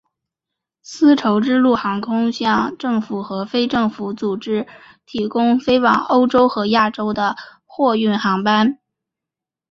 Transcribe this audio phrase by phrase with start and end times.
[0.81, 4.65] 丝绸之路航空向政府和非政府组织
[5.05, 7.35] 提供飞往欧洲和亚洲的
[7.67, 8.79] 货运航班。